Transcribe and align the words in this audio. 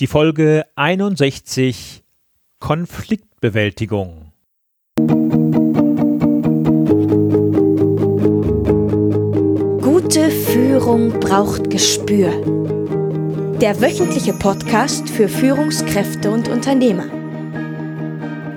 Die 0.00 0.08
Folge 0.08 0.64
61 0.74 2.02
Konfliktbewältigung. 2.58 4.32
Gute 9.80 10.30
Führung 10.32 11.20
braucht 11.20 11.70
Gespür. 11.70 12.32
Der 13.60 13.80
wöchentliche 13.80 14.32
Podcast 14.32 15.08
für 15.08 15.28
Führungskräfte 15.28 16.32
und 16.32 16.48
Unternehmer. 16.48 17.06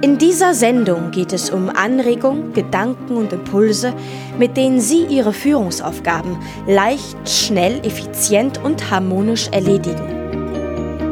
In 0.01 0.17
dieser 0.17 0.55
Sendung 0.55 1.11
geht 1.11 1.33
es 1.33 1.51
um 1.51 1.69
Anregungen, 1.69 2.53
Gedanken 2.53 3.15
und 3.15 3.31
Impulse, 3.31 3.93
mit 4.39 4.57
denen 4.57 4.81
Sie 4.81 5.05
Ihre 5.05 5.33
Führungsaufgaben 5.33 6.35
leicht, 6.65 7.29
schnell, 7.29 7.85
effizient 7.85 8.63
und 8.63 8.89
harmonisch 8.89 9.49
erledigen. 9.49 10.16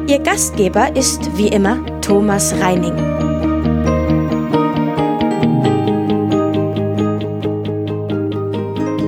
Ihr 0.07 0.19
Gastgeber 0.19 0.95
ist 0.95 1.35
wie 1.35 1.47
immer 1.47 1.83
Thomas 1.99 2.53
Reining. 2.59 2.93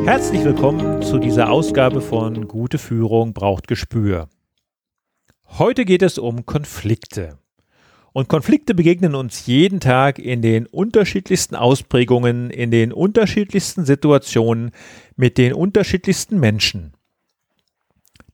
Herzlich 0.06 0.44
willkommen 0.44 1.04
zu 1.04 1.20
dieser 1.20 1.52
Ausgabe 1.52 2.02
von 2.02 2.48
Gute 2.48 2.80
Führung 2.80 3.34
braucht 3.34 3.68
Gespür. 3.68 4.28
Heute 5.60 5.86
geht 5.86 6.02
es 6.02 6.18
um 6.18 6.48
Konflikte. 6.48 7.38
Und 8.12 8.28
Konflikte 8.28 8.74
begegnen 8.74 9.14
uns 9.14 9.46
jeden 9.46 9.80
Tag 9.80 10.18
in 10.18 10.42
den 10.42 10.66
unterschiedlichsten 10.66 11.56
Ausprägungen, 11.56 12.50
in 12.50 12.72
den 12.72 12.92
unterschiedlichsten 12.92 13.86
Situationen, 13.86 14.72
mit 15.16 15.38
den 15.38 15.54
unterschiedlichsten 15.54 16.40
Menschen. 16.40 16.97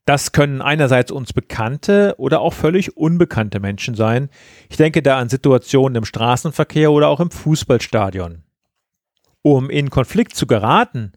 Das 0.05 0.33
können 0.33 0.61
einerseits 0.61 1.11
uns 1.11 1.31
bekannte 1.31 2.15
oder 2.17 2.41
auch 2.41 2.53
völlig 2.53 2.97
unbekannte 2.97 3.59
Menschen 3.59 3.95
sein. 3.95 4.29
Ich 4.69 4.75
denke 4.75 5.01
da 5.01 5.17
an 5.17 5.29
Situationen 5.29 5.95
im 5.95 6.05
Straßenverkehr 6.05 6.91
oder 6.91 7.07
auch 7.07 7.21
im 7.21 7.31
Fußballstadion. 7.31 8.43
Um 9.41 9.69
in 9.69 9.89
Konflikt 9.89 10.35
zu 10.35 10.45
geraten, 10.45 11.13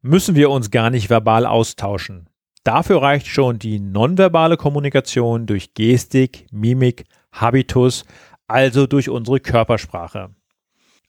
müssen 0.00 0.34
wir 0.34 0.50
uns 0.50 0.70
gar 0.70 0.90
nicht 0.90 1.10
verbal 1.10 1.44
austauschen. 1.44 2.28
Dafür 2.64 3.02
reicht 3.02 3.26
schon 3.26 3.58
die 3.58 3.80
nonverbale 3.80 4.56
Kommunikation 4.56 5.46
durch 5.46 5.74
Gestik, 5.74 6.46
Mimik, 6.52 7.04
Habitus, 7.32 8.04
also 8.46 8.86
durch 8.86 9.08
unsere 9.08 9.40
Körpersprache. 9.40 10.30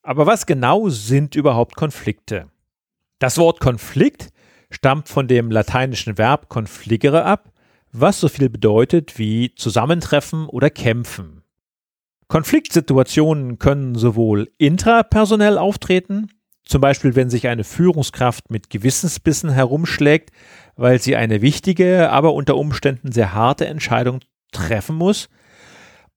Aber 0.02 0.26
was 0.26 0.46
genau 0.46 0.90
sind 0.90 1.36
überhaupt 1.36 1.76
Konflikte? 1.76 2.50
Das 3.20 3.38
Wort 3.38 3.62
Konflikt 3.62 4.33
stammt 4.74 5.08
von 5.08 5.28
dem 5.28 5.52
lateinischen 5.52 6.18
Verb 6.18 6.50
confligere 6.50 7.24
ab, 7.26 7.52
was 7.92 8.20
so 8.20 8.28
viel 8.28 8.50
bedeutet 8.50 9.20
wie 9.20 9.54
zusammentreffen 9.56 10.48
oder 10.48 10.70
kämpfen. 10.70 11.44
Konfliktsituationen 12.28 13.60
können 13.60 13.96
sowohl 13.96 14.52
intrapersonell 14.58 15.60
auftreten, 15.60 16.30
zum 16.66 16.82
Beispiel 16.82 17.16
wenn 17.16 17.30
sich 17.30 17.48
eine 17.48 17.64
Führungskraft 17.64 18.50
mit 18.50 18.70
Gewissensbissen 18.72 19.52
herumschlägt, 19.52 20.32
weil 20.76 21.00
sie 21.00 21.16
eine 21.16 21.42
wichtige, 21.42 22.10
aber 22.10 22.34
unter 22.34 22.58
Umständen 22.58 23.12
sehr 23.12 23.34
harte 23.34 23.68
Entscheidung 23.68 24.22
treffen 24.52 24.96
muss, 24.96 25.30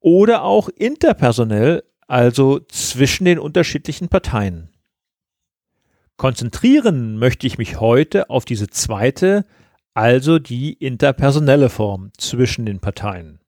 oder 0.01 0.43
auch 0.43 0.69
interpersonell, 0.69 1.83
also 2.07 2.61
zwischen 2.61 3.25
den 3.25 3.39
unterschiedlichen 3.39 4.09
Parteien. 4.09 4.71
Konzentrieren 6.17 7.19
möchte 7.19 7.47
ich 7.47 7.59
mich 7.59 7.78
heute 7.78 8.31
auf 8.31 8.45
diese 8.47 8.69
zweite, 8.69 9.45
also 9.92 10.39
die 10.39 10.72
interpersonelle 10.72 11.69
Form 11.69 12.11
zwischen 12.17 12.64
den 12.64 12.81
Parteien. 12.81 13.41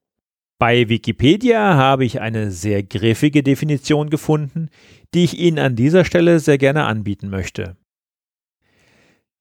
Bei 0.59 0.89
Wikipedia 0.89 1.75
habe 1.75 2.05
ich 2.05 2.21
eine 2.21 2.51
sehr 2.51 2.83
griffige 2.83 3.43
Definition 3.43 4.09
gefunden, 4.09 4.69
die 5.13 5.23
ich 5.23 5.39
Ihnen 5.39 5.57
an 5.57 5.75
dieser 5.75 6.05
Stelle 6.05 6.39
sehr 6.39 6.57
gerne 6.57 6.83
anbieten 6.83 7.29
möchte. 7.29 7.77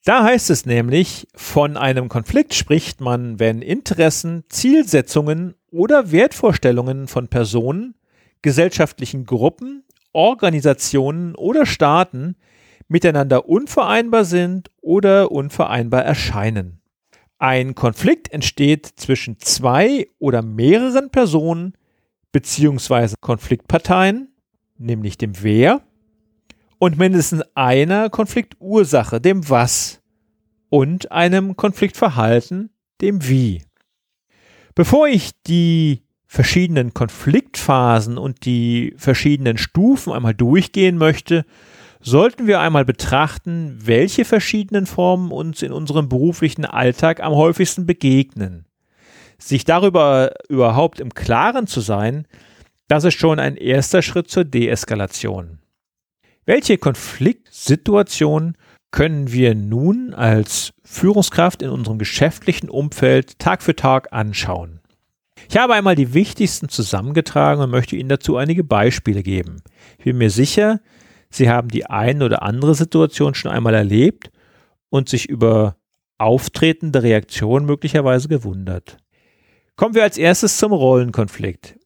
Da 0.05 0.23
heißt 0.23 0.49
es 0.49 0.65
nämlich, 0.65 1.27
von 1.35 1.77
einem 1.77 2.09
Konflikt 2.09 2.55
spricht 2.55 3.01
man, 3.01 3.39
wenn 3.39 3.61
Interessen, 3.61 4.45
Zielsetzungen 4.49 5.55
oder 5.71 6.13
Wertvorstellungen 6.13 7.09
von 7.09 7.29
Personen, 7.29 7.95
gesellschaftlichen 8.41 9.27
Gruppen, 9.27 9.85
Organisationen 10.13 11.35
oder 11.35 11.67
Staaten 11.67 12.37
miteinander 12.89 13.49
unvereinbar 13.49 14.25
sind 14.25 14.71
oder 14.81 15.31
unvereinbar 15.31 16.05
erscheinen. 16.05 16.81
Ein 17.39 17.75
Konflikt 17.75 18.33
entsteht 18.33 18.87
zwischen 18.97 19.39
zwei 19.39 20.09
oder 20.19 20.43
mehreren 20.43 21.11
Personen 21.11 21.75
bzw. 22.33 23.15
Konfliktparteien, 23.21 24.33
nämlich 24.77 25.19
dem 25.19 25.41
Wer, 25.43 25.83
und 26.79 26.99
mindestens 26.99 27.43
einer 27.55 28.11
Konfliktursache, 28.11 29.21
dem 29.21 29.49
Was, 29.49 30.01
und 30.69 31.13
einem 31.13 31.57
Konfliktverhalten, 31.57 32.71
dem 33.01 33.27
Wie. 33.29 33.63
Bevor 34.75 35.09
ich 35.09 35.31
die 35.47 36.03
verschiedenen 36.27 36.93
Konfliktphasen 36.93 38.19
und 38.19 38.45
die 38.45 38.95
verschiedenen 38.97 39.57
Stufen 39.57 40.13
einmal 40.13 40.35
durchgehen 40.35 40.99
möchte, 40.99 41.45
sollten 42.01 42.47
wir 42.47 42.61
einmal 42.61 42.85
betrachten, 42.85 43.79
welche 43.83 44.25
verschiedenen 44.25 44.87
Formen 44.87 45.33
uns 45.33 45.63
in 45.63 45.73
unserem 45.73 46.09
beruflichen 46.09 46.65
Alltag 46.65 47.21
am 47.21 47.35
häufigsten 47.35 47.87
begegnen. 47.87 48.67
Sich 49.39 49.65
darüber 49.65 50.33
überhaupt 50.49 51.01
im 51.01 51.15
Klaren 51.15 51.67
zu 51.67 51.81
sein, 51.81 52.27
das 52.89 53.05
ist 53.05 53.15
schon 53.15 53.39
ein 53.39 53.57
erster 53.57 54.03
Schritt 54.03 54.31
zur 54.31 54.45
Deeskalation. 54.45 55.59
Welche 56.47 56.79
Konfliktsituationen 56.79 58.57
können 58.91 59.31
wir 59.31 59.55
nun 59.55 60.15
als 60.15 60.73
Führungskraft 60.83 61.63
in 61.63 61.69
unserem 61.69 61.99
geschäftlichen 61.99 62.71
Umfeld 62.71 63.39
Tag 63.39 63.63
für 63.63 63.77
Tag 63.77 64.13
anschauen? 64.13 64.81
Ich 65.49 65.57
habe 65.57 65.75
einmal 65.75 65.95
die 65.95 66.15
wichtigsten 66.15 66.69
zusammengetragen 66.69 67.63
und 67.63 67.71
möchte 67.71 67.97
Ihnen 67.97 68.09
dazu 68.09 68.37
einige 68.37 68.65
Beispiele 68.65 69.23
geben. 69.23 69.63
Ich 69.99 70.05
bin 70.05 70.19
mir 70.19 70.31
sicher, 70.31 70.81
Sie 71.31 71.51
haben 71.51 71.69
die 71.69 71.87
eine 71.87 72.25
oder 72.25 72.43
andere 72.43 72.75
Situation 72.75 73.35
schon 73.35 73.51
einmal 73.51 73.75
erlebt 73.75 74.31
und 74.89 75.09
sich 75.09 75.29
über 75.29 75.77
auftretende 76.19 77.03
Reaktionen 77.03 77.67
möglicherweise 77.67 78.29
gewundert. 78.29 78.97
Kommen 79.77 79.95
wir 79.95 80.03
als 80.03 80.19
erstes 80.19 80.57
zum 80.57 80.73
Rollenkonflikt. 80.73 81.79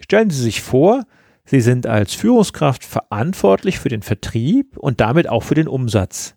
Stellen 0.00 0.30
Sie 0.30 0.42
sich 0.42 0.62
vor, 0.62 1.04
Sie 1.44 1.60
sind 1.60 1.86
als 1.86 2.12
Führungskraft 2.12 2.84
verantwortlich 2.84 3.78
für 3.78 3.88
den 3.88 4.02
Vertrieb 4.02 4.76
und 4.76 5.00
damit 5.00 5.28
auch 5.28 5.44
für 5.44 5.54
den 5.54 5.68
Umsatz. 5.68 6.34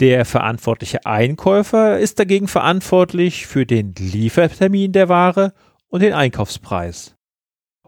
Der 0.00 0.24
verantwortliche 0.24 1.04
Einkäufer 1.04 1.98
ist 1.98 2.18
dagegen 2.18 2.48
verantwortlich 2.48 3.46
für 3.46 3.66
den 3.66 3.94
Liefertermin 3.96 4.92
der 4.92 5.08
Ware 5.08 5.52
und 5.88 6.02
den 6.02 6.14
Einkaufspreis. 6.14 7.14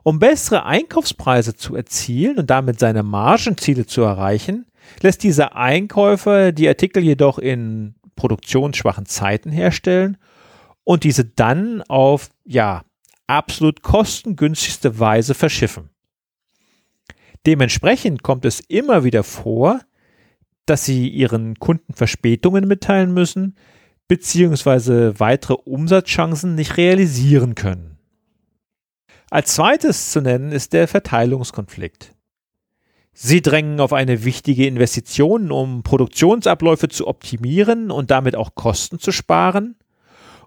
Um 0.07 0.21
bessere 0.21 0.65
Einkaufspreise 0.65 1.57
zu 1.57 1.75
erzielen 1.75 2.39
und 2.39 2.49
damit 2.49 2.79
seine 2.79 3.03
Margenziele 3.03 3.87
zu 3.87 4.03
erreichen, 4.03 4.65
lässt 5.01 5.25
dieser 5.25 5.57
Einkäufer 5.57 6.53
die 6.53 6.69
Artikel 6.69 7.03
jedoch 7.03 7.41
in 7.41 7.97
produktionsschwachen 8.15 9.07
Zeiten 9.07 9.51
herstellen 9.51 10.17
und 10.85 11.03
diese 11.03 11.25
dann 11.25 11.83
auf, 11.89 12.31
ja, 12.45 12.85
absolut 13.27 13.83
kostengünstigste 13.83 15.01
Weise 15.01 15.35
verschiffen. 15.35 15.91
Dementsprechend 17.45 18.23
kommt 18.23 18.45
es 18.45 18.61
immer 18.61 19.03
wieder 19.03 19.25
vor, 19.25 19.81
dass 20.67 20.85
sie 20.85 21.09
ihren 21.09 21.59
Kunden 21.59 21.95
Verspätungen 21.95 22.69
mitteilen 22.69 23.13
müssen, 23.13 23.57
beziehungsweise 24.07 25.19
weitere 25.19 25.55
Umsatzchancen 25.55 26.55
nicht 26.55 26.77
realisieren 26.77 27.57
können. 27.57 27.96
Als 29.31 29.55
zweites 29.55 30.13
zu 30.13 30.21
nennen 30.21 30.53
ist 30.53 30.73
der 30.73 30.87
Verteilungskonflikt. 30.87 32.15
Sie 33.13 33.43
drängen 33.43 33.81
auf 33.81 33.93
eine 33.93 34.25
wichtige 34.25 34.67
Investition, 34.67 35.51
um 35.51 35.83
Produktionsabläufe 35.83 36.89
zu 36.89 37.09
optimieren 37.09 37.91
und 37.91 38.11
damit 38.11 38.37
auch 38.37 38.55
Kosten 38.55 38.99
zu 38.99 39.11
sparen. 39.11 39.77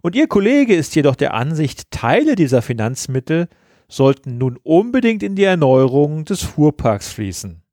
Und 0.02 0.16
Ihr 0.16 0.28
Kollege 0.28 0.76
ist 0.76 0.96
jedoch 0.96 1.16
der 1.16 1.34
Ansicht, 1.34 1.92
Teile 1.92 2.36
dieser 2.36 2.62
Finanzmittel 2.62 3.50
sollten 3.90 4.38
nun 4.38 4.58
unbedingt 4.64 5.24
in 5.24 5.36
die 5.36 5.44
Erneuerung 5.44 6.24
des 6.24 6.44
Fuhrparks 6.44 7.12
fließen. 7.12 7.64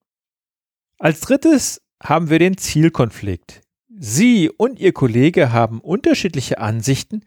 Als 0.99 1.21
drittes 1.21 1.83
haben 2.03 2.31
wir 2.31 2.39
den 2.39 2.57
Zielkonflikt. 2.57 3.61
Sie 3.99 4.51
und 4.51 4.81
Ihr 4.81 4.93
Kollege 4.93 5.53
haben 5.53 5.81
unterschiedliche 5.81 6.59
Ansichten, 6.59 7.21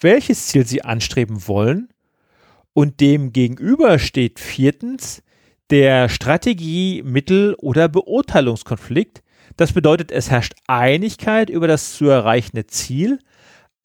welches 0.00 0.48
Ziel 0.48 0.66
Sie 0.66 0.82
anstreben 0.82 1.46
wollen 1.46 1.91
und 2.74 3.00
dem 3.00 3.32
gegenüber 3.32 3.98
steht 3.98 4.40
viertens 4.40 5.22
der 5.70 6.08
Strategie-, 6.08 7.02
Mittel- 7.04 7.54
oder 7.58 7.88
Beurteilungskonflikt. 7.88 9.22
Das 9.56 9.72
bedeutet, 9.72 10.12
es 10.12 10.30
herrscht 10.30 10.54
Einigkeit 10.66 11.50
über 11.50 11.66
das 11.66 11.94
zu 11.94 12.06
erreichende 12.06 12.66
Ziel, 12.66 13.18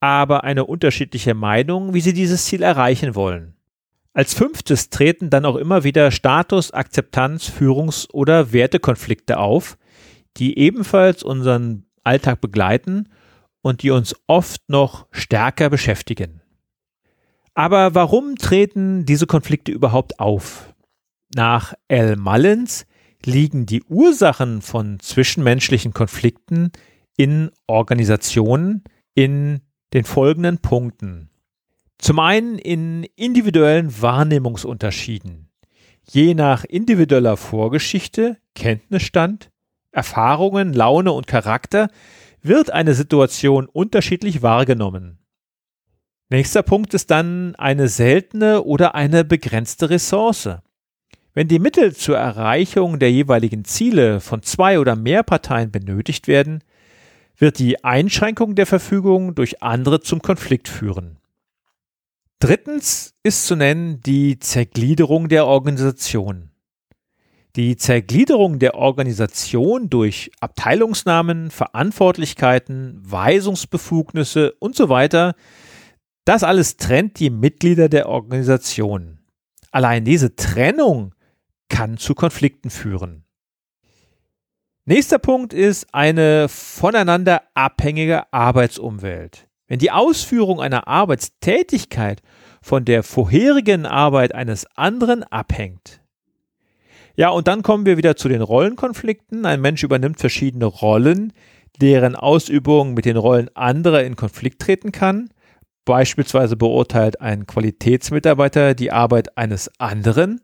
aber 0.00 0.44
eine 0.44 0.64
unterschiedliche 0.64 1.34
Meinung, 1.34 1.94
wie 1.94 2.00
sie 2.00 2.12
dieses 2.12 2.44
Ziel 2.44 2.62
erreichen 2.62 3.14
wollen. 3.14 3.54
Als 4.12 4.34
fünftes 4.34 4.90
treten 4.90 5.30
dann 5.30 5.44
auch 5.44 5.56
immer 5.56 5.84
wieder 5.84 6.10
Status-, 6.10 6.72
Akzeptanz-, 6.72 7.50
Führungs- 7.50 8.08
oder 8.12 8.52
Wertekonflikte 8.52 9.38
auf, 9.38 9.78
die 10.36 10.58
ebenfalls 10.58 11.22
unseren 11.22 11.86
Alltag 12.04 12.40
begleiten 12.40 13.08
und 13.60 13.82
die 13.82 13.90
uns 13.90 14.14
oft 14.26 14.68
noch 14.68 15.06
stärker 15.10 15.70
beschäftigen. 15.70 16.40
Aber 17.58 17.96
warum 17.96 18.36
treten 18.36 19.04
diese 19.04 19.26
Konflikte 19.26 19.72
überhaupt 19.72 20.20
auf? 20.20 20.72
Nach 21.34 21.74
L. 21.88 22.14
Mullins 22.14 22.86
liegen 23.24 23.66
die 23.66 23.82
Ursachen 23.82 24.62
von 24.62 25.00
zwischenmenschlichen 25.00 25.92
Konflikten 25.92 26.70
in 27.16 27.50
Organisationen 27.66 28.84
in 29.16 29.58
den 29.92 30.04
folgenden 30.04 30.58
Punkten. 30.58 31.30
Zum 31.98 32.20
einen 32.20 32.58
in 32.58 33.02
individuellen 33.16 34.00
Wahrnehmungsunterschieden. 34.00 35.48
Je 36.08 36.34
nach 36.34 36.62
individueller 36.62 37.36
Vorgeschichte, 37.36 38.36
Kenntnisstand, 38.54 39.50
Erfahrungen, 39.90 40.74
Laune 40.74 41.10
und 41.10 41.26
Charakter 41.26 41.90
wird 42.40 42.70
eine 42.70 42.94
Situation 42.94 43.66
unterschiedlich 43.66 44.42
wahrgenommen. 44.42 45.18
Nächster 46.30 46.62
Punkt 46.62 46.92
ist 46.92 47.10
dann 47.10 47.54
eine 47.54 47.88
seltene 47.88 48.62
oder 48.62 48.94
eine 48.94 49.24
begrenzte 49.24 49.88
Ressource. 49.88 50.50
Wenn 51.32 51.48
die 51.48 51.58
Mittel 51.58 51.96
zur 51.96 52.18
Erreichung 52.18 52.98
der 52.98 53.10
jeweiligen 53.10 53.64
Ziele 53.64 54.20
von 54.20 54.42
zwei 54.42 54.78
oder 54.78 54.94
mehr 54.94 55.22
Parteien 55.22 55.70
benötigt 55.70 56.28
werden, 56.28 56.62
wird 57.38 57.58
die 57.58 57.82
Einschränkung 57.82 58.56
der 58.56 58.66
Verfügung 58.66 59.36
durch 59.36 59.62
andere 59.62 60.00
zum 60.00 60.20
Konflikt 60.20 60.68
führen. 60.68 61.16
Drittens 62.40 63.14
ist 63.22 63.46
zu 63.46 63.56
nennen 63.56 64.00
die 64.02 64.38
Zergliederung 64.38 65.28
der 65.28 65.46
Organisation. 65.46 66.50
Die 67.56 67.76
Zergliederung 67.76 68.58
der 68.58 68.74
Organisation 68.74 69.88
durch 69.88 70.30
Abteilungsnamen, 70.40 71.50
Verantwortlichkeiten, 71.50 73.00
Weisungsbefugnisse 73.02 74.52
und 74.58 74.76
so 74.76 74.90
das 76.28 76.44
alles 76.44 76.76
trennt 76.76 77.20
die 77.20 77.30
Mitglieder 77.30 77.88
der 77.88 78.06
Organisation. 78.06 79.18
Allein 79.70 80.04
diese 80.04 80.36
Trennung 80.36 81.14
kann 81.70 81.96
zu 81.96 82.14
Konflikten 82.14 82.68
führen. 82.68 83.24
Nächster 84.84 85.18
Punkt 85.18 85.54
ist 85.54 85.86
eine 85.94 86.50
voneinander 86.50 87.44
abhängige 87.54 88.30
Arbeitsumwelt. 88.30 89.48
Wenn 89.68 89.78
die 89.78 89.90
Ausführung 89.90 90.60
einer 90.60 90.86
Arbeitstätigkeit 90.86 92.20
von 92.60 92.84
der 92.84 93.02
vorherigen 93.02 93.86
Arbeit 93.86 94.34
eines 94.34 94.66
anderen 94.76 95.22
abhängt. 95.22 96.02
Ja, 97.16 97.30
und 97.30 97.48
dann 97.48 97.62
kommen 97.62 97.86
wir 97.86 97.96
wieder 97.96 98.16
zu 98.16 98.28
den 98.28 98.42
Rollenkonflikten. 98.42 99.46
Ein 99.46 99.62
Mensch 99.62 99.82
übernimmt 99.82 100.20
verschiedene 100.20 100.66
Rollen, 100.66 101.32
deren 101.80 102.16
Ausübung 102.16 102.92
mit 102.92 103.06
den 103.06 103.16
Rollen 103.16 103.48
anderer 103.56 104.04
in 104.04 104.14
Konflikt 104.14 104.60
treten 104.60 104.92
kann. 104.92 105.30
Beispielsweise 105.88 106.56
beurteilt 106.56 107.22
ein 107.22 107.46
Qualitätsmitarbeiter 107.46 108.74
die 108.74 108.92
Arbeit 108.92 109.38
eines 109.38 109.70
anderen 109.80 110.42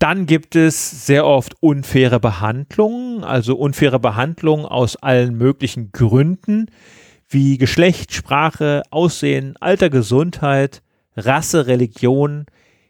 dann 0.00 0.26
gibt 0.26 0.54
es 0.54 1.06
sehr 1.06 1.24
oft 1.24 1.54
unfaire 1.60 2.20
Behandlungen, 2.20 3.24
also 3.24 3.56
unfaire 3.56 3.98
Behandlungen 3.98 4.66
aus 4.66 4.96
allen 4.96 5.38
möglichen 5.38 5.92
Gründen, 5.92 6.66
wie 7.28 7.56
Geschlecht, 7.56 8.12
Sprache, 8.12 8.82
Aussehen, 8.90 9.54
Alter, 9.60 9.88
Gesundheit, 9.88 10.82
Rasse, 11.16 11.68
Religion, 11.68 12.44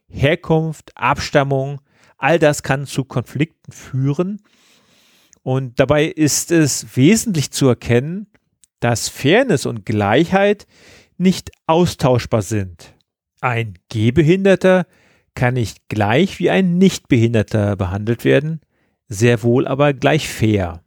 Herkunft, 0.08 0.90
Abstammung. 0.96 1.80
All 2.18 2.40
das 2.40 2.64
kann 2.64 2.84
zu 2.84 3.04
Konflikten 3.04 3.70
führen. 3.70 4.42
Und 5.44 5.78
dabei 5.78 6.06
ist 6.06 6.50
es 6.50 6.96
wesentlich 6.96 7.52
zu 7.52 7.68
erkennen, 7.68 8.26
dass 8.80 9.08
Fairness 9.08 9.66
und 9.66 9.86
Gleichheit 9.86 10.66
nicht 11.16 11.50
austauschbar 11.66 12.42
sind. 12.42 12.94
Ein 13.40 13.74
Gehbehinderter 13.88 14.86
kann 15.34 15.54
nicht 15.54 15.88
gleich 15.88 16.38
wie 16.38 16.50
ein 16.50 16.78
Nichtbehinderter 16.78 17.76
behandelt 17.76 18.24
werden, 18.24 18.60
sehr 19.08 19.42
wohl 19.42 19.66
aber 19.66 19.92
gleich 19.92 20.28
fair. 20.28 20.82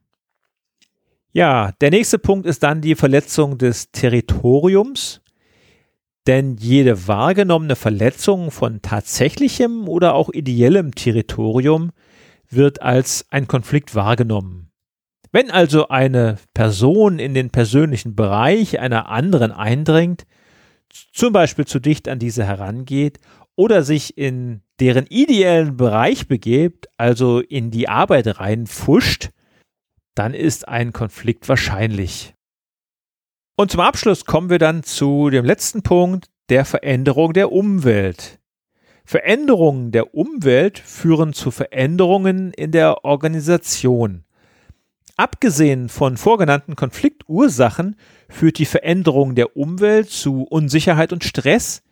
Ja, 1.31 1.71
der 1.81 1.91
nächste 1.91 2.17
Punkt 2.17 2.47
ist 2.47 2.63
dann 2.63 2.81
die 2.81 2.95
Verletzung 2.95 3.57
des 3.57 3.91
Territoriums, 3.91 5.21
denn 6.25 6.57
jede 6.57 7.07
wahrgenommene 7.07 7.75
Verletzung 7.75 8.51
von 8.51 8.81
tatsächlichem 8.81 9.87
oder 9.87 10.15
auch 10.15 10.29
ideellem 10.29 10.95
Territorium 10.95 11.91
wird 12.49 12.81
als 12.81 13.25
ein 13.29 13.47
Konflikt 13.47 13.95
wahrgenommen. 13.95 14.66
Wenn 15.37 15.51
also 15.51 15.89
eine 15.89 16.39
Person 16.55 17.19
in 17.19 17.35
den 17.35 17.51
persönlichen 17.51 18.15
Bereich 18.15 18.79
einer 18.79 19.07
anderen 19.07 19.51
eindringt, 19.51 20.25
zum 21.13 21.31
Beispiel 21.31 21.65
zu 21.65 21.77
dicht 21.79 22.09
an 22.09 22.17
diese 22.17 22.43
herangeht 22.43 23.19
oder 23.55 23.83
sich 23.83 24.17
in 24.17 24.63
deren 24.79 25.05
ideellen 25.05 25.77
Bereich 25.77 26.27
begebt, 26.27 26.87
also 26.97 27.39
in 27.39 27.69
die 27.69 27.87
Arbeit 27.87 28.39
reinfuscht, 28.39 29.29
dann 30.15 30.33
ist 30.33 30.67
ein 30.67 30.91
Konflikt 30.91 31.47
wahrscheinlich. 31.47 32.33
Und 33.55 33.69
zum 33.69 33.81
Abschluss 33.81 34.25
kommen 34.25 34.49
wir 34.49 34.57
dann 34.57 34.81
zu 34.81 35.29
dem 35.29 35.45
letzten 35.45 35.83
Punkt, 35.83 36.31
der 36.49 36.65
Veränderung 36.65 37.33
der 37.33 37.51
Umwelt. 37.51 38.39
Veränderungen 39.05 39.91
der 39.91 40.15
Umwelt 40.15 40.79
führen 40.79 41.33
zu 41.33 41.51
Veränderungen 41.51 42.53
in 42.53 42.71
der 42.71 43.05
Organisation. 43.05 44.23
Abgesehen 45.17 45.89
von 45.89 46.15
vorgenannten 46.15 46.75
Konfliktursachen 46.75 47.95
führt 48.29 48.59
die 48.59 48.65
Veränderung 48.65 49.33
der 49.33 49.57
Umwelt 49.57 50.11
zu 50.11 50.43
Unsicherheit 50.43 51.11
und 51.11 51.23
Stress, 51.23 51.83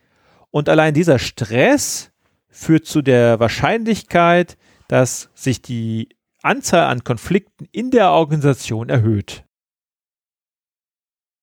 und 0.52 0.68
allein 0.68 0.94
dieser 0.94 1.18
Stress 1.18 2.12
führt 2.48 2.86
zu 2.86 3.02
der 3.02 3.40
Wahrscheinlichkeit, 3.40 4.56
dass 4.88 5.28
sich 5.34 5.60
die 5.60 6.08
Anzahl 6.40 6.86
an 6.86 7.02
Konflikten 7.02 7.66
in 7.72 7.90
der 7.90 8.12
Organisation 8.12 8.88
erhöht. 8.88 9.44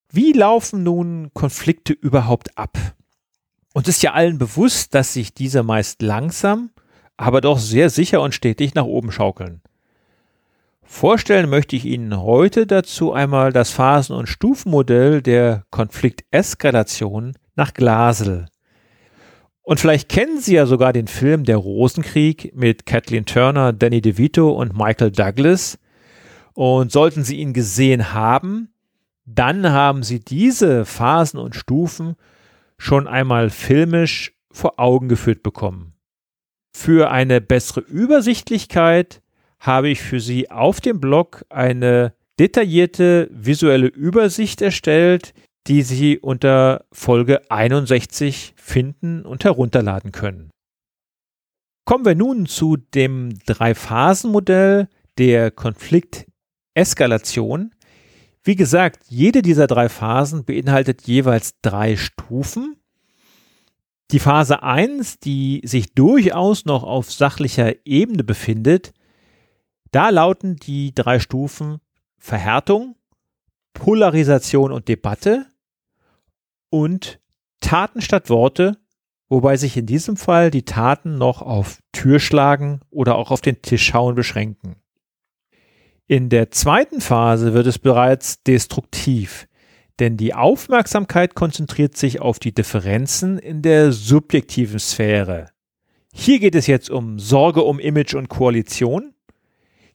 Wie 0.10 0.32
laufen 0.32 0.84
nun 0.84 1.32
Konflikte 1.34 1.92
überhaupt 1.92 2.58
ab? 2.58 2.78
Uns 3.74 3.88
ist 3.88 4.02
ja 4.04 4.14
allen 4.14 4.38
bewusst, 4.38 4.96
dass 4.96 5.14
sich 5.14 5.34
diese 5.34 5.64
meist 5.64 6.02
langsam, 6.02 6.72
aber 7.18 7.42
doch 7.42 7.60
sehr 7.60 7.90
sicher 7.90 8.22
und 8.22 8.34
stetig 8.34 8.74
nach 8.74 8.86
oben 8.86 9.12
schaukeln. 9.12 9.62
Vorstellen 10.86 11.50
möchte 11.50 11.76
ich 11.76 11.86
Ihnen 11.86 12.22
heute 12.22 12.68
dazu 12.68 13.14
einmal 13.14 13.52
das 13.52 13.72
Phasen- 13.72 14.16
und 14.16 14.28
Stufenmodell 14.28 15.22
der 15.22 15.64
Konflikteskalation 15.72 17.34
nach 17.56 17.74
Glasel. 17.74 18.48
Und 19.64 19.80
vielleicht 19.80 20.10
kennen 20.10 20.40
Sie 20.40 20.56
ja 20.56 20.66
sogar 20.66 20.92
den 20.92 21.08
Film 21.08 21.46
Der 21.46 21.58
Rosenkrieg 21.58 22.54
mit 22.54 22.86
Kathleen 22.86 23.26
Turner, 23.26 23.72
Danny 23.72 24.02
DeVito 24.02 24.52
und 24.52 24.78
Michael 24.78 25.12
Douglas. 25.12 25.80
Und 26.54 26.92
sollten 26.92 27.24
Sie 27.24 27.38
ihn 27.38 27.54
gesehen 27.54 28.14
haben, 28.14 28.74
dann 29.26 29.72
haben 29.72 30.04
Sie 30.04 30.20
diese 30.20 30.86
Phasen 30.86 31.40
und 31.40 31.56
Stufen 31.56 32.16
schon 32.78 33.08
einmal 33.08 33.50
filmisch 33.50 34.34
vor 34.52 34.80
Augen 34.80 35.08
geführt 35.08 35.42
bekommen. 35.42 35.94
Für 36.76 37.10
eine 37.10 37.40
bessere 37.40 37.80
Übersichtlichkeit 37.80 39.23
habe 39.64 39.90
ich 39.90 40.02
für 40.02 40.20
Sie 40.20 40.52
auf 40.52 40.82
dem 40.82 41.00
Blog 41.00 41.46
eine 41.50 42.14
detaillierte 42.38 43.30
visuelle 43.32 43.88
Übersicht 43.88 44.62
erstellt, 44.62 45.34
die 45.68 45.82
Sie 45.82 46.20
unter 46.20 46.84
Folge 46.92 47.50
61 47.50 48.54
finden 48.58 49.26
und 49.26 49.46
herunterladen 49.46 50.12
können. 50.12 50.50
Kommen 51.86 52.06
wir 52.06 52.16
nun 52.16 52.46
zu 52.46 52.76
dem 52.76 53.40
Drei-Phasen-Modell 53.46 54.90
der 55.18 55.52
Konflikteskalation. 55.52 57.74
Wie 58.44 58.58
gesagt, 58.58 59.06
jede 59.08 59.42
dieser 59.42 59.68
drei 59.68 59.88
Phasen 59.88 60.44
beinhaltet 60.44 61.04
jeweils 61.04 61.54
drei 61.62 61.96
Stufen. 61.96 62.76
Die 64.12 64.20
Phase 64.20 64.64
1, 64.64 65.20
die 65.20 65.62
sich 65.64 65.94
durchaus 65.94 66.66
noch 66.66 66.84
auf 66.84 67.10
sachlicher 67.12 67.74
Ebene 67.86 68.26
befindet, 68.26 68.92
da 69.94 70.10
lauten 70.10 70.56
die 70.56 70.94
drei 70.94 71.20
Stufen 71.20 71.80
Verhärtung, 72.18 72.96
Polarisation 73.74 74.72
und 74.72 74.88
Debatte 74.88 75.46
und 76.70 77.20
Taten 77.60 78.02
statt 78.02 78.30
Worte, 78.30 78.78
wobei 79.30 79.58
sich 79.58 79.76
in 79.78 79.86
diesem 79.86 80.18
Fall 80.18 80.52
die 80.52 80.64
Taten 80.64 81.18
noch 81.18 81.42
auf 81.42 81.80
Türschlagen 81.92 82.82
oder 82.90 83.16
auch 83.16 83.32
auf 83.32 83.42
den 83.42 83.62
Tisch 83.62 83.86
schauen 83.86 84.16
beschränken. 84.16 84.76
In 86.08 86.30
der 86.30 86.52
zweiten 86.52 87.02
Phase 87.02 87.54
wird 87.54 87.68
es 87.68 87.80
bereits 87.80 88.44
destruktiv, 88.44 89.48
Denn 90.00 90.18
die 90.18 90.34
Aufmerksamkeit 90.34 91.36
konzentriert 91.36 91.96
sich 91.96 92.20
auf 92.20 92.40
die 92.40 92.54
Differenzen 92.54 93.38
in 93.38 93.62
der 93.62 93.92
subjektiven 93.92 94.80
Sphäre. 94.80 95.52
Hier 96.12 96.40
geht 96.40 96.56
es 96.56 96.68
jetzt 96.68 96.90
um 96.90 97.20
Sorge 97.20 97.62
um 97.62 97.80
Image 97.80 98.16
und 98.16 98.28
Koalition. 98.28 99.13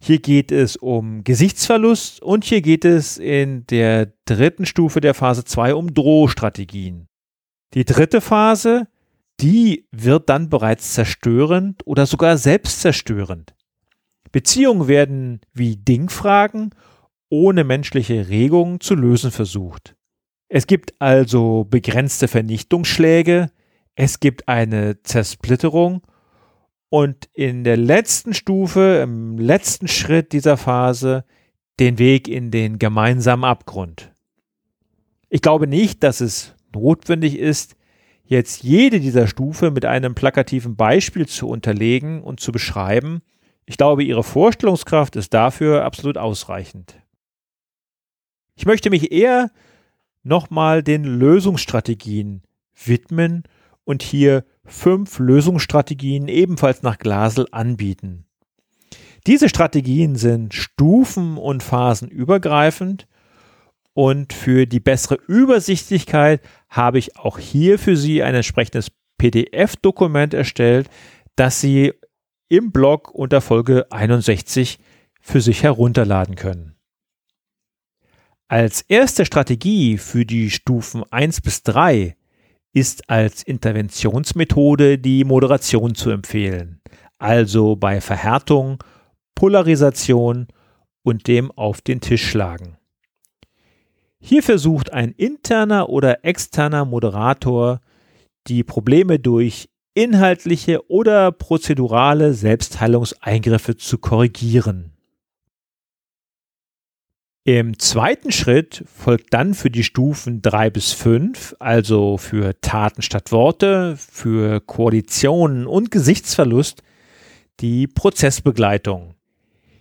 Hier 0.01 0.21
geht 0.21 0.53
es 0.53 0.77
um 0.77 1.25
Gesichtsverlust 1.25 2.23
und 2.23 2.45
hier 2.45 2.63
geht 2.63 2.85
es 2.85 3.19
in 3.19 3.67
der 3.67 4.13
dritten 4.27 4.65
Stufe 4.65 5.01
der 5.01 5.15
Phase 5.15 5.45
2 5.45 5.75
um 5.75 5.93
Drohstrategien. 5.93 7.09
Die 7.75 7.85
dritte 7.85 8.21
Phase, 8.21 8.87
die 9.41 9.87
wird 9.91 10.29
dann 10.29 10.49
bereits 10.49 10.95
zerstörend 10.95 11.83
oder 11.85 12.07
sogar 12.07 12.39
selbstzerstörend. 12.39 13.55
Beziehungen 14.31 14.89
werden 14.89 15.41
wie 15.53 15.77
Dingfragen 15.77 16.71
ohne 17.31 17.65
menschliche 17.65 18.29
Regung 18.29 18.81
zu 18.81 18.95
lösen 18.95 19.31
versucht. 19.31 19.97
Es 20.49 20.67
gibt 20.67 20.95
also 21.01 21.67
begrenzte 21.69 22.29
Vernichtungsschläge, 22.29 23.51
es 23.95 24.21
gibt 24.21 24.49
eine 24.49 25.03
Zersplitterung 25.03 26.03
und 26.91 27.29
in 27.35 27.65
der 27.65 27.77
letzten 27.77 28.35
Stufe, 28.35 29.01
im 29.03 29.39
letzten 29.39 29.89
Schritt 29.89 30.33
dieser 30.33 30.57
Phase, 30.57 31.25
den 31.81 31.99
Weg 31.99 32.29
in 32.29 32.51
den 32.51 32.79
gemeinsamen 32.79 33.45
Abgrund. 33.45 34.13
Ich 35.29 35.43
glaube 35.43 35.67
nicht, 35.67 36.03
dass 36.03 36.21
es 36.21 36.55
notwendig 36.75 37.39
ist, 37.39 37.77
jetzt 38.25 38.63
jede 38.63 39.01
dieser 39.01 39.27
Stufe 39.27 39.71
mit 39.71 39.85
einem 39.85 40.15
plakativen 40.15 40.77
Beispiel 40.77 41.27
zu 41.27 41.49
unterlegen 41.49 42.23
und 42.23 42.41
zu 42.41 42.53
beschreiben. 42.53 43.23
Ich 43.67 43.77
glaube, 43.77 44.03
Ihre 44.03 44.25
Vorstellungskraft 44.25 45.17
ist 45.17 45.35
dafür 45.35 45.85
absolut 45.85 46.17
ausreichend. 46.17 46.99
Ich 48.55 48.67
möchte 48.67 48.91
mich 48.91 49.13
eher 49.13 49.51
nochmal 50.23 50.83
den 50.83 51.05
Lösungsstrategien 51.05 52.43
widmen 52.85 53.45
und 53.85 54.03
hier 54.03 54.45
fünf 54.69 55.19
Lösungsstrategien 55.19 56.29
ebenfalls 56.29 56.83
nach 56.83 56.99
Glasel 56.99 57.47
anbieten. 57.51 58.27
Diese 59.27 59.49
Strategien 59.49 60.17
sind 60.17 60.55
stufen- 60.55 61.37
und 61.37 61.63
phasenübergreifend 61.63 63.09
und 63.95 64.33
für 64.33 64.67
die 64.67 64.81
bessere 64.81 65.17
Übersichtlichkeit 65.27 66.41
habe 66.69 66.99
ich 66.99 67.17
auch 67.17 67.39
hier 67.39 67.79
für 67.79 67.97
Sie 67.97 68.23
ein 68.23 68.35
entsprechendes 68.35 68.93
PDF-Dokument 69.19 70.35
erstellt, 70.35 70.89
das 71.35 71.61
Sie 71.61 71.93
im 72.49 72.71
Blog 72.71 73.11
unter 73.11 73.41
Folge 73.41 73.91
61 73.91 74.79
für 75.21 75.41
sich 75.41 75.63
herunterladen 75.63 76.37
können. 76.37 76.77
Als 78.47 78.83
erste 78.83 79.27
Strategie 79.27 79.99
für 79.99 80.25
die 80.25 80.51
Stufen 80.51 81.03
1 81.11 81.41
bis 81.43 81.63
3 81.65 82.17
ist 82.73 83.09
als 83.09 83.43
Interventionsmethode 83.43 84.99
die 84.99 85.25
Moderation 85.25 85.95
zu 85.95 86.11
empfehlen, 86.11 86.81
also 87.19 87.77
bei 87.77 88.01
Verhärtung, 88.01 88.83
Polarisation 89.35 90.49
und 91.03 91.27
dem 91.27 91.51
auf 91.53 91.81
den 91.81 92.01
Tisch 92.01 92.29
schlagen. 92.29 92.77
Hier 94.21 94.43
versucht 94.43 94.93
ein 94.93 95.13
interner 95.13 95.89
oder 95.89 96.25
externer 96.25 96.85
Moderator 96.85 97.81
die 98.49 98.65
Probleme 98.65 99.19
durch 99.19 99.69
inhaltliche 99.95 100.89
oder 100.91 101.33
prozedurale 101.33 102.35
Selbstheilungseingriffe 102.35 103.77
zu 103.77 103.99
korrigieren. 103.99 104.98
Im 107.49 107.79
zweiten 107.79 108.31
Schritt 108.31 108.85
folgt 108.95 109.33
dann 109.33 109.55
für 109.55 109.71
die 109.71 109.83
Stufen 109.83 110.43
3 110.43 110.69
bis 110.69 110.93
5, 110.93 111.57
also 111.59 112.19
für 112.19 112.61
Taten 112.61 113.01
statt 113.01 113.33
Worte, 113.33 113.97
für 113.97 114.61
Koalitionen 114.61 115.67
und 115.67 115.91
Gesichtsverlust, 115.91 116.83
die 117.61 117.87
Prozessbegleitung. 117.87 119.15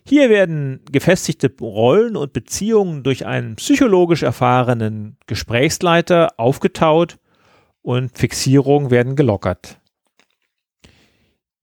Hier 0.08 0.30
werden 0.30 0.80
gefestigte 0.90 1.52
Rollen 1.60 2.16
und 2.16 2.32
Beziehungen 2.32 3.04
durch 3.04 3.26
einen 3.26 3.58
psychologisch 3.58 4.24
erfahrenen 4.24 5.18
Gesprächsleiter 5.28 6.40
aufgetaut 6.40 7.18
und 7.82 8.18
Fixierungen 8.18 8.92
werden 8.92 9.18
gelockert. 9.18 9.82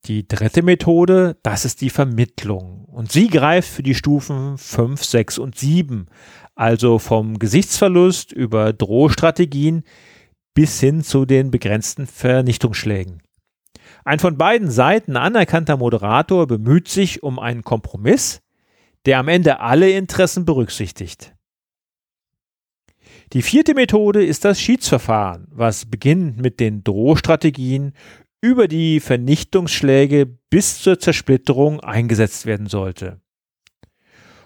Die 0.07 0.29
dritte 0.29 0.63
Methode, 0.63 1.39
das 1.43 1.65
ist 1.65 1.81
die 1.81 1.89
Vermittlung. 1.89 2.85
Und 2.85 3.11
sie 3.11 3.29
greift 3.29 3.71
für 3.71 3.83
die 3.83 3.95
Stufen 3.95 4.59
5, 4.59 5.03
6 5.03 5.39
und 5.39 5.57
7, 5.57 6.09
also 6.55 6.99
vom 6.99 7.39
Gesichtsverlust 7.39 8.31
über 8.31 8.75
Drohstrategien 8.75 9.83
bis 10.53 10.79
hin 10.79 11.03
zu 11.03 11.25
den 11.25 11.51
begrenzten 11.51 12.07
Vernichtungsschlägen. 12.07 13.23
Ein 14.05 14.19
von 14.19 14.37
beiden 14.37 14.71
Seiten 14.71 15.17
anerkannter 15.17 15.79
Moderator 15.79 16.47
bemüht 16.47 16.89
sich 16.89 17.23
um 17.23 17.39
einen 17.39 17.65
Kompromiss, 17.65 18.43
der 19.07 19.19
am 19.19 19.29
Ende 19.29 19.61
alle 19.61 19.91
Interessen 19.91 20.45
berücksichtigt. 20.45 21.35
Die 23.33 23.43
vierte 23.43 23.75
Methode 23.75 24.25
ist 24.25 24.45
das 24.45 24.61
Schiedsverfahren, 24.61 25.49
was 25.51 25.87
beginnt 25.87 26.37
mit 26.37 26.61
den 26.61 26.85
Drohstrategien 26.85 27.95
über 28.45 28.69
die 28.69 29.01
Vernichtungsschläge 29.01 30.27
bis 30.27 30.83
zur 30.83 30.99
Zersplitterung 30.99 31.81
eingesetzt 31.81 32.45
werden 32.45 32.67
sollte. 32.67 33.23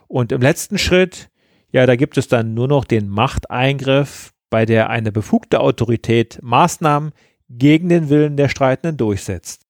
Und 0.07 0.31
im 0.31 0.41
letzten 0.41 0.79
Schritt, 0.79 1.31
ja, 1.73 1.85
da 1.85 1.97
gibt 1.97 2.17
es 2.17 2.29
dann 2.29 2.55
nur 2.55 2.69
noch 2.69 2.85
den 2.85 3.09
Machteingriff, 3.09 4.33
bei 4.51 4.67
der 4.67 4.89
eine 4.89 5.11
befugte 5.11 5.59
Autorität 5.59 6.39
Maßnahmen 6.43 7.11
gegen 7.49 7.89
den 7.89 8.09
Willen 8.09 8.37
der 8.37 8.49
Streitenden 8.49 8.97
durchsetzt. 8.99 9.67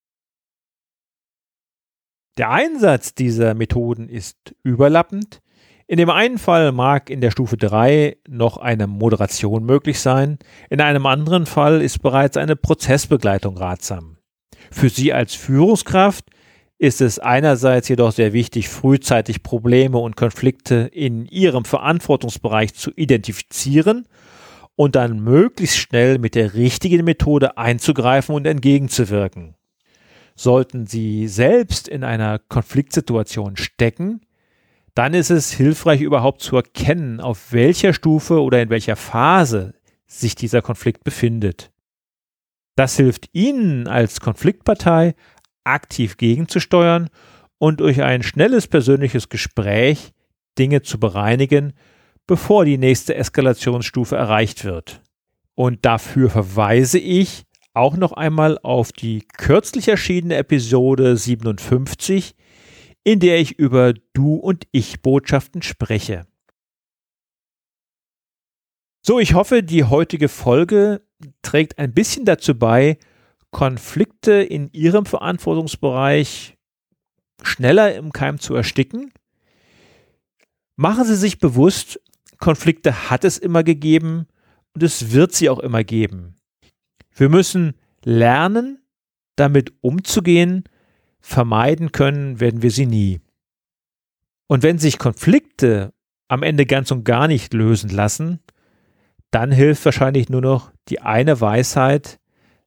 Der 2.36 2.50
Einsatz 2.50 3.14
dieser 3.14 3.54
Methoden 3.54 4.10
ist 4.10 4.54
überlappend. 4.62 5.40
In 5.86 5.96
dem 5.96 6.10
einen 6.10 6.36
Fall 6.36 6.72
mag 6.72 7.08
in 7.08 7.22
der 7.22 7.30
Stufe 7.30 7.56
3 7.56 8.18
noch 8.28 8.58
eine 8.58 8.88
Moderation 8.88 9.64
möglich 9.64 10.00
sein, 10.00 10.38
in 10.68 10.82
einem 10.82 11.06
anderen 11.06 11.46
Fall 11.46 11.80
ist 11.80 12.02
bereits 12.02 12.36
eine 12.36 12.56
Prozessbegleitung 12.56 13.56
ratsam. 13.56 14.17
Für 14.70 14.88
Sie 14.88 15.12
als 15.12 15.34
Führungskraft 15.34 16.24
ist 16.78 17.00
es 17.00 17.18
einerseits 17.18 17.88
jedoch 17.88 18.12
sehr 18.12 18.32
wichtig, 18.32 18.68
frühzeitig 18.68 19.42
Probleme 19.42 19.98
und 19.98 20.16
Konflikte 20.16 20.90
in 20.92 21.26
Ihrem 21.26 21.64
Verantwortungsbereich 21.64 22.74
zu 22.74 22.92
identifizieren 22.94 24.06
und 24.76 24.94
dann 24.94 25.18
möglichst 25.18 25.76
schnell 25.76 26.18
mit 26.18 26.36
der 26.36 26.54
richtigen 26.54 27.04
Methode 27.04 27.58
einzugreifen 27.58 28.34
und 28.34 28.46
entgegenzuwirken. 28.46 29.56
Sollten 30.36 30.86
Sie 30.86 31.26
selbst 31.26 31.88
in 31.88 32.04
einer 32.04 32.38
Konfliktsituation 32.38 33.56
stecken, 33.56 34.20
dann 34.94 35.14
ist 35.14 35.30
es 35.30 35.52
hilfreich 35.52 36.00
überhaupt 36.00 36.42
zu 36.42 36.54
erkennen, 36.54 37.20
auf 37.20 37.52
welcher 37.52 37.92
Stufe 37.92 38.40
oder 38.40 38.62
in 38.62 38.70
welcher 38.70 38.94
Phase 38.94 39.74
sich 40.06 40.36
dieser 40.36 40.62
Konflikt 40.62 41.02
befindet. 41.02 41.72
Das 42.78 42.96
hilft 42.96 43.30
Ihnen 43.32 43.88
als 43.88 44.20
Konfliktpartei 44.20 45.16
aktiv 45.64 46.16
gegenzusteuern 46.16 47.10
und 47.58 47.80
durch 47.80 48.02
ein 48.02 48.22
schnelles 48.22 48.68
persönliches 48.68 49.28
Gespräch 49.28 50.12
Dinge 50.60 50.82
zu 50.82 51.00
bereinigen, 51.00 51.72
bevor 52.28 52.64
die 52.64 52.78
nächste 52.78 53.16
Eskalationsstufe 53.16 54.14
erreicht 54.14 54.64
wird. 54.64 55.02
Und 55.56 55.84
dafür 55.84 56.30
verweise 56.30 57.00
ich 57.00 57.46
auch 57.74 57.96
noch 57.96 58.12
einmal 58.12 58.60
auf 58.62 58.92
die 58.92 59.26
kürzlich 59.36 59.88
erschienene 59.88 60.36
Episode 60.36 61.16
57, 61.16 62.36
in 63.02 63.18
der 63.18 63.40
ich 63.40 63.58
über 63.58 63.92
Du 64.12 64.34
und 64.36 64.68
Ich 64.70 65.02
Botschaften 65.02 65.62
spreche. 65.62 66.26
So, 69.08 69.18
ich 69.18 69.32
hoffe, 69.32 69.62
die 69.62 69.84
heutige 69.84 70.28
Folge 70.28 71.00
trägt 71.40 71.78
ein 71.78 71.94
bisschen 71.94 72.26
dazu 72.26 72.54
bei, 72.54 72.98
Konflikte 73.50 74.32
in 74.32 74.70
ihrem 74.72 75.06
Verantwortungsbereich 75.06 76.58
schneller 77.42 77.94
im 77.94 78.12
Keim 78.12 78.38
zu 78.38 78.54
ersticken. 78.54 79.10
Machen 80.76 81.06
Sie 81.06 81.16
sich 81.16 81.38
bewusst, 81.38 82.02
Konflikte 82.36 83.08
hat 83.08 83.24
es 83.24 83.38
immer 83.38 83.64
gegeben 83.64 84.26
und 84.74 84.82
es 84.82 85.10
wird 85.10 85.32
sie 85.32 85.48
auch 85.48 85.60
immer 85.60 85.84
geben. 85.84 86.36
Wir 87.14 87.30
müssen 87.30 87.76
lernen, 88.04 88.82
damit 89.36 89.72
umzugehen, 89.80 90.64
vermeiden 91.18 91.92
können 91.92 92.40
werden 92.40 92.60
wir 92.60 92.70
sie 92.70 92.84
nie. 92.84 93.22
Und 94.48 94.62
wenn 94.62 94.78
sich 94.78 94.98
Konflikte 94.98 95.94
am 96.28 96.42
Ende 96.42 96.66
ganz 96.66 96.90
und 96.90 97.04
gar 97.04 97.26
nicht 97.26 97.54
lösen 97.54 97.88
lassen, 97.88 98.40
dann 99.30 99.50
hilft 99.52 99.84
wahrscheinlich 99.84 100.28
nur 100.28 100.40
noch 100.40 100.72
die 100.88 101.00
eine 101.00 101.40
Weisheit, 101.40 102.18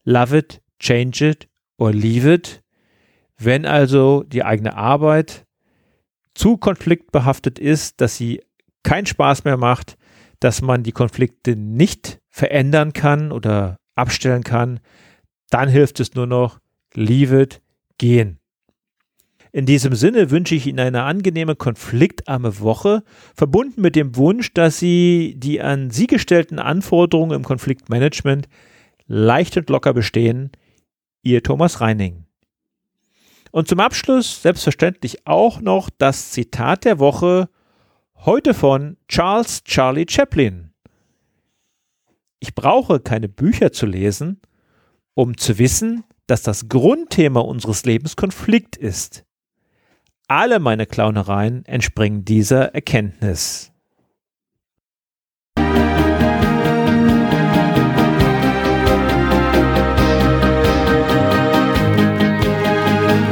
love 0.04 0.38
it, 0.38 0.62
change 0.80 1.28
it 1.28 1.48
or 1.78 1.92
leave 1.92 2.32
it. 2.32 2.62
Wenn 3.38 3.66
also 3.66 4.24
die 4.24 4.44
eigene 4.44 4.76
Arbeit 4.76 5.46
zu 6.34 6.58
konfliktbehaftet 6.58 7.60
ist, 7.60 8.02
dass 8.02 8.18
sie 8.18 8.42
keinen 8.84 9.06
Spaß 9.06 9.44
mehr 9.44 9.58
macht, 9.58 9.98
dass 10.40 10.62
man 10.62 10.84
die 10.84 10.92
Konflikte 10.92 11.56
nicht 11.56 12.20
verändern 12.30 12.94
kann 12.94 13.32
oder 13.32 13.78
abstellen 13.96 14.44
kann, 14.44 14.80
dann 15.50 15.70
hilft 15.70 16.00
es 16.00 16.14
nur 16.14 16.28
noch, 16.28 16.60
leave 16.94 17.42
it, 17.42 17.62
gehen. 17.98 18.41
In 19.54 19.66
diesem 19.66 19.96
Sinne 19.96 20.32
wünsche 20.32 20.56
ich 20.56 20.66
Ihnen 20.66 20.80
eine 20.80 21.04
angenehme, 21.04 21.56
konfliktarme 21.56 22.60
Woche, 22.62 23.04
verbunden 23.36 23.82
mit 23.82 23.98
dem 23.98 24.16
Wunsch, 24.16 24.54
dass 24.54 24.80
Sie 24.80 25.36
die 25.38 25.62
an 25.62 25.92
Sie 25.92 26.08
gestellten 26.08 26.58
Anforderungen 26.58 27.36
im 27.36 27.44
Konfliktmanagement 27.44 28.48
leicht 29.08 29.58
und 29.58 29.70
locker 29.70 29.94
bestehen. 29.94 30.52
Ihr 31.22 31.44
Thomas 31.44 31.82
Reining. 31.82 32.26
Und 33.52 33.68
zum 33.68 33.82
Abschluss 33.82 34.42
selbstverständlich 34.42 35.28
auch 35.28 35.60
noch 35.60 35.90
das 35.90 36.32
Zitat 36.32 36.86
der 36.86 37.00
Woche, 37.00 37.50
heute 38.16 38.54
von 38.54 38.96
Charles 39.10 39.66
Charlie 39.66 40.06
Chaplin. 40.10 40.72
Ich 42.40 42.56
brauche 42.56 43.02
keine 43.02 43.28
Bücher 43.28 43.74
zu 43.74 43.86
lesen, 43.86 44.40
um 45.14 45.38
zu 45.38 45.60
wissen, 45.60 46.06
dass 46.26 46.42
das 46.42 46.70
Grundthema 46.70 47.42
unseres 47.42 47.84
Lebens 47.84 48.16
Konflikt 48.16 48.78
ist. 48.78 49.26
Alle 50.34 50.60
meine 50.60 50.86
Clownereien 50.86 51.66
entspringen 51.66 52.24
dieser 52.24 52.74
Erkenntnis. 52.74 53.74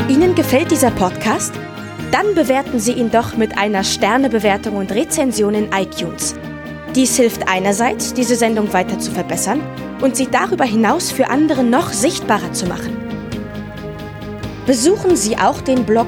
Ihnen 0.10 0.36
gefällt 0.36 0.72
dieser 0.72 0.92
Podcast? 0.92 1.54
Dann 2.12 2.36
bewerten 2.36 2.82
Sie 2.82 2.92
ihn 2.92 3.10
doch 3.10 3.38
mit 3.38 3.58
einer 3.58 3.86
Sternebewertung 3.86 4.76
und 4.76 4.92
Rezension 4.92 5.54
in 5.54 5.72
iTunes. 5.72 6.36
Dies 6.96 7.16
hilft 7.16 7.48
einerseits, 7.48 8.14
diese 8.14 8.36
Sendung 8.36 8.74
weiter 8.74 9.00
zu 9.00 9.12
verbessern 9.12 9.62
und 10.02 10.18
sie 10.18 10.28
darüber 10.30 10.66
hinaus 10.66 11.12
für 11.12 11.30
andere 11.30 11.64
noch 11.64 11.94
sichtbarer 11.94 12.52
zu 12.52 12.66
machen. 12.66 12.98
Besuchen 14.66 15.16
Sie 15.16 15.38
auch 15.38 15.62
den 15.62 15.86
Blog 15.86 16.08